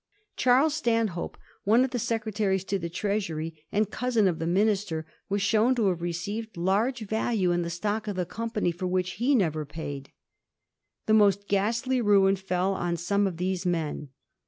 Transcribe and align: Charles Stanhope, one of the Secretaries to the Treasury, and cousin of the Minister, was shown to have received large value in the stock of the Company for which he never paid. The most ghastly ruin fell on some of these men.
Charles 0.35 0.73
Stanhope, 0.73 1.37
one 1.63 1.83
of 1.85 1.91
the 1.91 1.99
Secretaries 1.99 2.63
to 2.63 2.79
the 2.79 2.89
Treasury, 2.89 3.67
and 3.71 3.91
cousin 3.91 4.27
of 4.27 4.39
the 4.39 4.47
Minister, 4.47 5.05
was 5.29 5.43
shown 5.43 5.75
to 5.75 5.89
have 5.89 6.01
received 6.01 6.57
large 6.57 7.01
value 7.01 7.51
in 7.51 7.61
the 7.61 7.69
stock 7.69 8.07
of 8.07 8.15
the 8.15 8.25
Company 8.25 8.71
for 8.71 8.87
which 8.87 9.11
he 9.17 9.35
never 9.35 9.63
paid. 9.63 10.11
The 11.05 11.13
most 11.13 11.47
ghastly 11.47 12.01
ruin 12.01 12.35
fell 12.35 12.73
on 12.73 12.97
some 12.97 13.27
of 13.27 13.37
these 13.37 13.63
men. 13.63 14.09